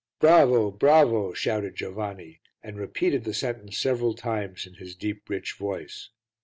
"Bravo, 0.19 0.71
bravo!" 0.71 1.31
shouted 1.33 1.75
Giovanni, 1.75 2.41
and 2.63 2.79
repeated 2.79 3.23
the 3.23 3.35
sentence 3.35 3.77
several 3.77 4.15
times 4.15 4.65
in 4.65 4.73
his 4.73 4.95
deep, 4.95 5.29
rich 5.29 5.53
voice. 5.53 6.09